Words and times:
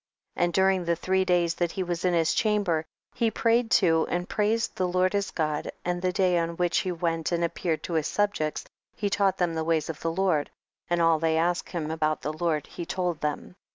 19. 0.35 0.43
And 0.45 0.53
during 0.53 0.83
the 0.85 0.95
three 0.95 1.23
days 1.23 1.53
that 1.53 1.73
he 1.73 1.83
was 1.83 2.03
in 2.03 2.15
his 2.15 2.31
cliamber, 2.31 2.85
he 3.13 3.29
prayed 3.29 3.69
to, 3.69 4.07
and 4.09 4.27
praised 4.27 4.75
the 4.75 4.87
Lord 4.87 5.13
his 5.13 5.29
God, 5.29 5.71
and 5.85 6.01
the 6.01 6.11
day 6.11 6.39
on 6.39 6.57
which 6.57 6.79
he 6.79 6.91
went 6.91 7.31
and 7.31 7.43
appeared 7.43 7.83
to 7.83 7.93
his 7.93 8.07
subjects 8.07 8.65
he 8.95 9.11
taught 9.11 9.37
them 9.37 9.53
the 9.53 9.63
ways 9.63 9.91
of 9.91 9.99
the 9.99 10.11
Lord, 10.11 10.49
and 10.89 11.03
all 11.03 11.19
they 11.19 11.37
asked 11.37 11.69
him 11.69 11.91
about 11.91 12.23
the 12.23 12.33
Jjord 12.33 12.65
he 12.65 12.83
told 12.83 13.21
them. 13.21 13.55